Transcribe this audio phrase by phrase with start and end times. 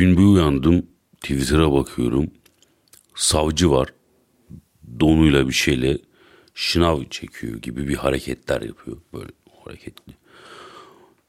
[0.00, 0.86] Gün bir uyandım.
[1.20, 2.30] Twitter'a bakıyorum.
[3.14, 3.88] Savcı var.
[5.00, 5.98] Donuyla bir şeyle
[6.54, 8.96] şınav çekiyor gibi bir hareketler yapıyor.
[9.12, 9.30] Böyle
[9.64, 10.12] hareketli.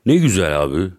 [0.06, 0.92] Ne güzel abi.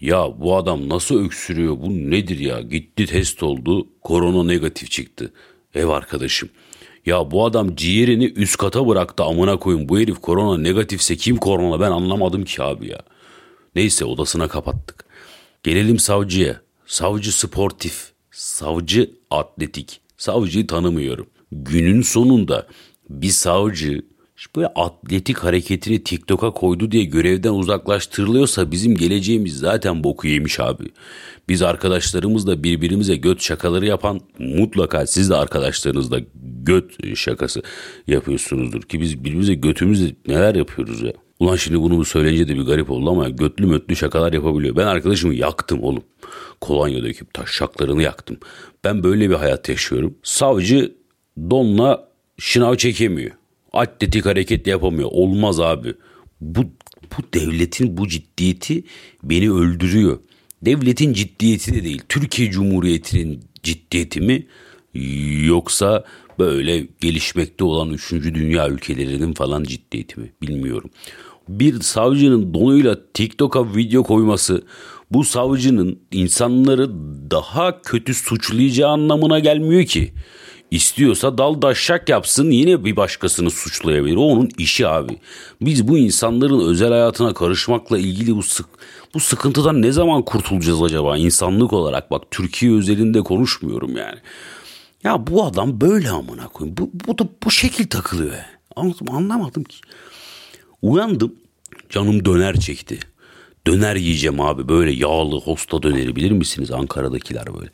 [0.00, 1.76] Ya bu adam nasıl öksürüyor?
[1.80, 2.60] Bu nedir ya?
[2.60, 3.88] Gitti test oldu.
[4.02, 5.32] Korona negatif çıktı.
[5.74, 6.48] Ev arkadaşım.
[7.06, 9.88] Ya bu adam ciğerini üst kata bıraktı amına koyun.
[9.88, 13.00] Bu herif korona negatifse kim korona ben anlamadım ki abi ya.
[13.74, 15.03] Neyse odasına kapattık.
[15.64, 16.60] Gelelim savcıya.
[16.86, 18.12] Savcı sportif.
[18.30, 20.00] Savcı atletik.
[20.16, 21.26] Savcıyı tanımıyorum.
[21.52, 22.66] Günün sonunda
[23.10, 24.02] bir savcı
[24.56, 30.84] böyle atletik hareketini TikTok'a koydu diye görevden uzaklaştırılıyorsa bizim geleceğimiz zaten boku yemiş abi.
[31.48, 36.20] Biz arkadaşlarımızla birbirimize göt şakaları yapan mutlaka siz de arkadaşlarınızla
[36.62, 37.62] göt şakası
[38.06, 41.12] yapıyorsunuzdur ki biz birbirimize götümüzle neler yapıyoruz ya.
[41.44, 44.76] Ulan şimdi bunu söyleyince de bir garip oldu ama götlü mötlü şakalar yapabiliyor.
[44.76, 46.02] Ben arkadaşımı yaktım oğlum.
[46.60, 48.36] Kolonya döküp taşşaklarını yaktım.
[48.84, 50.14] Ben böyle bir hayat yaşıyorum.
[50.22, 50.94] Savcı
[51.50, 53.30] donla şınav çekemiyor.
[53.72, 55.08] Atletik hareket yapamıyor.
[55.12, 55.94] Olmaz abi.
[56.40, 56.62] Bu,
[57.02, 58.84] bu devletin bu ciddiyeti
[59.22, 60.18] beni öldürüyor.
[60.62, 62.02] Devletin ciddiyeti de değil.
[62.08, 64.46] Türkiye Cumhuriyeti'nin ciddiyeti mi?
[65.46, 66.04] Yoksa
[66.38, 68.12] böyle gelişmekte olan 3.
[68.12, 70.32] dünya ülkelerinin falan ciddiyeti mi?
[70.42, 70.90] Bilmiyorum.
[71.48, 74.62] Bir savcının donuyla TikTok'a video koyması
[75.10, 76.90] bu savcının insanları
[77.30, 80.12] daha kötü suçlayacağı anlamına gelmiyor ki.
[80.70, 84.16] İstiyorsa dal daşşak yapsın yine bir başkasını suçlayabilir.
[84.16, 85.18] O onun işi abi.
[85.60, 88.66] Biz bu insanların özel hayatına karışmakla ilgili bu sık
[89.14, 92.10] bu sıkıntıdan ne zaman kurtulacağız acaba insanlık olarak?
[92.10, 94.18] Bak Türkiye özelinde konuşmuyorum yani.
[95.04, 96.76] Ya bu adam böyle amına koyayım.
[96.76, 98.34] Bu, bu da bu şekil takılıyor.
[98.76, 99.76] Anladım, anlamadım ki.
[100.84, 101.34] Uyandım.
[101.88, 102.98] Canım döner çekti.
[103.66, 107.70] Döner yiyeceğim abi böyle yağlı hosta döneri bilir misiniz Ankara'dakiler böyle.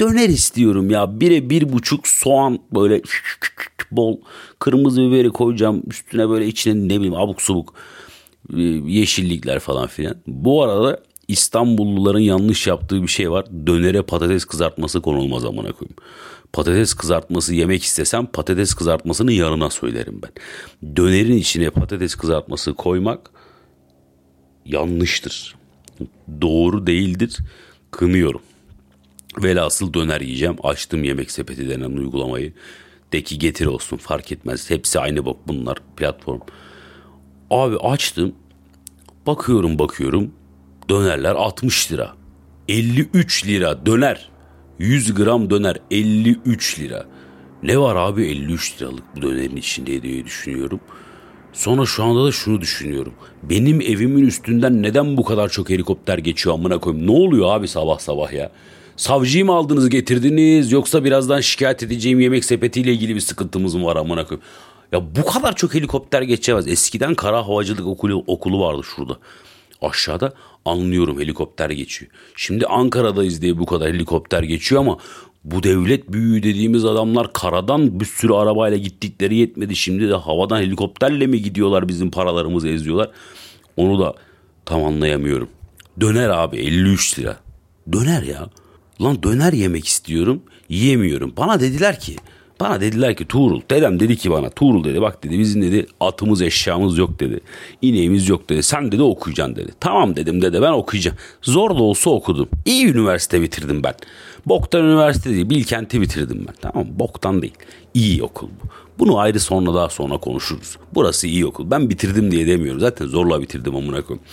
[0.00, 3.02] Döner istiyorum ya bire bir buçuk soğan böyle
[3.90, 4.16] bol
[4.58, 7.74] kırmızı biberi koyacağım üstüne böyle içine ne bileyim abuk subuk
[8.56, 10.16] e, yeşillikler falan filan.
[10.26, 13.46] Bu arada İstanbulluların yanlış yaptığı bir şey var.
[13.66, 15.96] Dönere patates kızartması konulmaz amına koyayım.
[16.52, 20.30] Patates kızartması yemek istesem patates kızartmasını yanına söylerim ben.
[20.96, 23.30] Dönerin içine patates kızartması koymak
[24.66, 25.56] yanlıştır.
[26.40, 27.38] Doğru değildir.
[27.90, 28.40] Kınıyorum.
[29.42, 30.56] Velhasıl döner yiyeceğim.
[30.62, 32.52] Açtım yemek sepeti denen uygulamayı.
[33.12, 34.70] De ki getir olsun fark etmez.
[34.70, 36.40] Hepsi aynı bok bunlar platform.
[37.50, 38.32] Abi açtım.
[39.26, 40.30] Bakıyorum bakıyorum.
[40.92, 42.12] Dönerler 60 lira.
[42.68, 44.30] 53 lira döner.
[44.78, 47.06] 100 gram döner 53 lira.
[47.62, 50.80] Ne var abi 53 liralık bu dönerin içinde diye düşünüyorum.
[51.52, 53.12] Sonra şu anda da şunu düşünüyorum.
[53.42, 57.06] Benim evimin üstünden neden bu kadar çok helikopter geçiyor amına koyayım?
[57.06, 58.52] Ne oluyor abi sabah sabah ya?
[58.96, 63.96] Savcıyı mı aldınız getirdiniz yoksa birazdan şikayet edeceğim yemek sepetiyle ilgili bir sıkıntımız mı var
[63.96, 64.46] amına koyayım?
[64.92, 66.68] Ya bu kadar çok helikopter geçemez.
[66.68, 69.18] Eskiden kara havacılık okulu, okulu vardı şurada.
[69.82, 70.32] Aşağıda
[70.64, 72.10] anlıyorum helikopter geçiyor.
[72.36, 74.98] Şimdi Ankara'dayız diye bu kadar helikopter geçiyor ama
[75.44, 79.76] bu devlet büyüğü dediğimiz adamlar karadan bir sürü arabayla gittikleri yetmedi.
[79.76, 83.10] Şimdi de havadan helikopterle mi gidiyorlar bizim paralarımızı eziyorlar.
[83.76, 84.14] Onu da
[84.64, 85.48] tam anlayamıyorum.
[86.00, 87.36] Döner abi 53 lira.
[87.92, 88.48] Döner ya.
[89.02, 91.32] Lan döner yemek istiyorum yiyemiyorum.
[91.36, 92.16] Bana dediler ki
[92.62, 96.42] bana dediler ki Tuğrul dedem dedi ki bana Tuğrul dedi bak dedi bizim dedi atımız
[96.42, 97.40] eşyamız yok dedi.
[97.82, 98.62] İneğimiz yok dedi.
[98.62, 99.72] Sen dedi okuyacaksın dedi.
[99.80, 101.16] Tamam dedim dede ben okuyacağım.
[101.42, 102.48] Zor da olsa okudum.
[102.64, 103.94] İyi üniversite bitirdim ben.
[104.46, 106.54] Boktan üniversite değil Bilkent'i bitirdim ben.
[106.60, 107.54] Tamam boktan değil.
[107.94, 108.68] İyi okul bu.
[108.98, 110.76] Bunu ayrı sonra daha sonra konuşuruz.
[110.94, 111.70] Burası iyi okul.
[111.70, 112.80] Ben bitirdim diye demiyorum.
[112.80, 114.24] Zaten zorla bitirdim amına koyayım.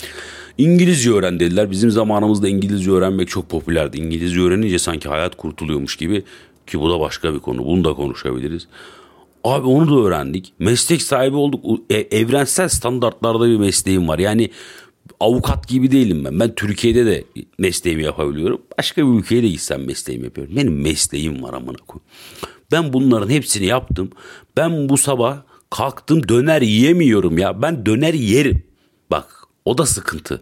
[0.58, 1.72] İngilizce öğren dediler.
[1.72, 3.98] Bizim zamanımızda İngilizce öğrenmek çok popülerdi.
[3.98, 6.24] İngilizce öğrenince sanki hayat kurtuluyormuş gibi
[6.70, 7.66] ki bu da başka bir konu.
[7.66, 8.68] Bunu da konuşabiliriz.
[9.44, 10.54] Abi onu da öğrendik.
[10.60, 11.66] Meslek sahibi olduk.
[11.90, 14.20] E, evrensel standartlarda bir mesleğim var.
[14.20, 14.50] Yani
[15.20, 16.40] avukat gibi değilim ben.
[16.40, 17.24] Ben Türkiye'de de
[17.58, 18.62] mesleğimi yapabiliyorum.
[18.78, 20.56] Başka bir ülkeye de gitsem mesleğimi yapıyorum.
[20.56, 22.10] Benim mesleğim var amına koyayım.
[22.72, 24.10] Ben bunların hepsini yaptım.
[24.58, 25.38] Ben bu sabah
[25.70, 27.62] kalktım döner yiyemiyorum ya.
[27.62, 28.64] Ben döner yerim.
[29.12, 30.42] Bak o da sıkıntı.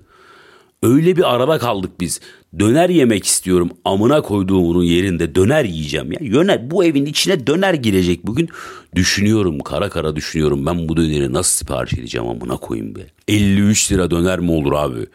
[0.84, 2.20] Öyle bir arada kaldık biz.
[2.60, 3.70] Döner yemek istiyorum.
[3.86, 6.20] Amına koyduğumun yerinde döner yiyeceğim ya.
[6.22, 8.50] Yöner bu evin içine döner girecek bugün.
[8.96, 10.66] Düşünüyorum kara kara düşünüyorum.
[10.66, 13.00] Ben bu döneri nasıl sipariş edeceğim amına koyayım be.
[13.28, 15.06] 53 lira döner mi olur abi?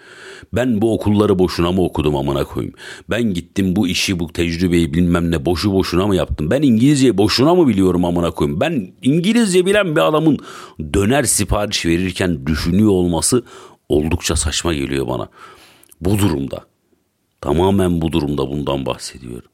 [0.52, 2.74] Ben bu okulları boşuna mı okudum amına koyayım?
[3.10, 6.50] Ben gittim bu işi bu tecrübeyi bilmem ne boşu boşuna mı yaptım?
[6.50, 8.60] Ben İngilizceyi boşuna mı biliyorum amına koyayım?
[8.60, 10.38] Ben İngilizce bilen bir adamın
[10.94, 13.42] döner sipariş verirken düşünüyor olması
[13.92, 15.28] oldukça saçma geliyor bana.
[16.00, 16.66] Bu durumda
[17.42, 19.50] Tamamen bu durumda bundan bahsediyorum.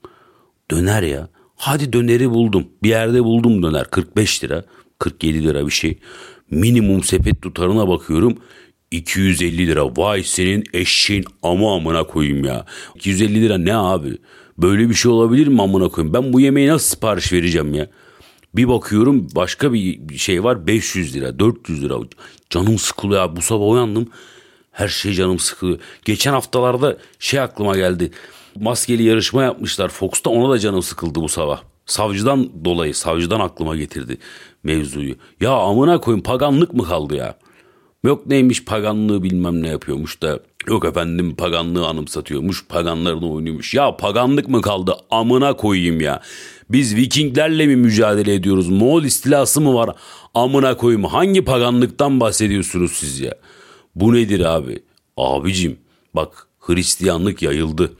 [0.70, 1.29] Döner ya.
[1.56, 2.67] Hadi döneri buldum.
[2.82, 3.85] Bir yerde buldum döner.
[3.85, 4.64] 45 lira.
[4.99, 5.99] 47 lira bir şey.
[6.50, 8.38] Minimum sepet tutarına bakıyorum.
[8.90, 9.96] 250 lira.
[9.96, 12.64] Vay senin eşeğin ama amına koyayım ya.
[12.94, 14.19] 250 lira ne abi?
[14.58, 16.14] Böyle bir şey olabilir mi amına koyayım?
[16.14, 17.88] Ben bu yemeği nasıl sipariş vereceğim ya?
[18.55, 21.95] Bir bakıyorum başka bir şey var 500 lira 400 lira.
[22.50, 23.37] Canım sıkılıyor abi.
[23.37, 24.09] Bu sabah uyandım.
[24.73, 25.79] Her şey canım sıkılıyor.
[26.05, 28.11] Geçen haftalarda şey aklıma geldi.
[28.61, 31.62] Maskeli yarışma yapmışlar Fox'ta ona da canım sıkıldı bu sabah.
[31.87, 34.19] Savcıdan dolayı savcıdan aklıma getirdi
[34.62, 35.15] mevzuyu.
[35.41, 37.35] Ya amına koyun paganlık mı kaldı ya?
[38.05, 43.75] Yok neymiş paganlığı bilmem ne yapıyormuş da yok efendim paganlığı anımsatıyormuş paganların oynuyormuş.
[43.75, 46.21] Ya paganlık mı kaldı amına koyayım ya.
[46.71, 48.69] Biz Vikinglerle mi mücadele ediyoruz?
[48.69, 49.97] Moğol istilası mı var?
[50.35, 53.35] Amına koyayım hangi paganlıktan bahsediyorsunuz siz ya?
[53.95, 54.83] Bu nedir abi?
[55.17, 55.77] Abicim
[56.15, 57.93] bak Hristiyanlık yayıldı.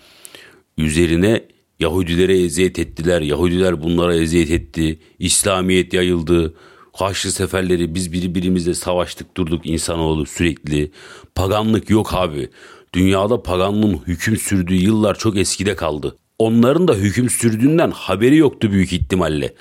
[0.79, 1.45] Üzerine
[1.81, 3.21] Yahudilere eziyet ettiler.
[3.21, 4.99] Yahudiler bunlara eziyet etti.
[5.19, 6.55] İslamiyet yayıldı.
[6.99, 10.91] Haçlı seferleri biz birbirimizle savaştık durduk insanoğlu sürekli.
[11.35, 12.49] Paganlık yok abi.
[12.93, 16.17] Dünyada paganlığın hüküm sürdüğü yıllar çok eskide kaldı.
[16.39, 19.55] Onların da hüküm sürdüğünden haberi yoktu büyük ihtimalle.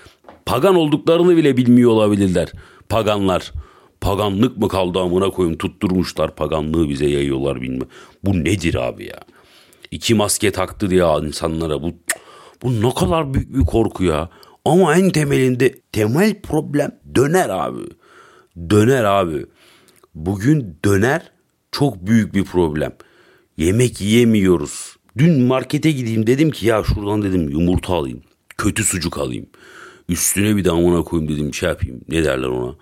[0.45, 2.51] Pagan olduklarını bile bilmiyor olabilirler.
[2.89, 3.51] Paganlar.
[4.01, 7.88] Paganlık mı kaldı amına koyun tutturmuşlar paganlığı bize yayıyorlar bilmem.
[8.24, 9.19] Bu nedir abi ya?
[9.92, 11.94] İki maske taktı diye insanlara bu
[12.63, 14.30] bu ne kadar büyük bir korku ya.
[14.68, 17.81] Ama en temelinde temel problem döner abi.
[18.69, 19.46] Döner abi.
[20.16, 21.31] Bugün döner
[21.72, 22.94] çok büyük bir problem.
[23.58, 24.96] Yemek yiyemiyoruz.
[25.18, 28.22] Dün markete gideyim dedim ki ya şuradan dedim yumurta alayım.
[28.58, 29.46] Kötü sucuk alayım.
[30.10, 32.02] Üstüne bir damına koyayım dedim şey yapayım.
[32.10, 32.75] Ne derler ona?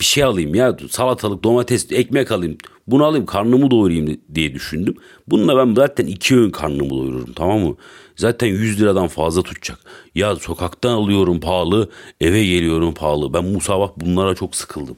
[0.00, 2.58] Bir şey alayım ya salatalık domates ekmek alayım.
[2.86, 4.94] Bunu alayım karnımı doyurayım diye düşündüm.
[5.28, 7.76] Bununla ben zaten iki öğün karnımı doyururum tamam mı?
[8.16, 9.78] Zaten 100 liradan fazla tutacak.
[10.14, 11.90] Ya sokaktan alıyorum pahalı
[12.20, 13.34] eve geliyorum pahalı.
[13.34, 14.96] Ben bu sabah bunlara çok sıkıldım.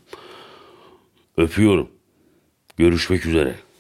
[1.37, 1.89] Öpüyorum.
[2.77, 3.55] Görüşmek üzere.